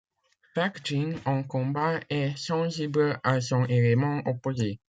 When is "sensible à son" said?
2.35-3.65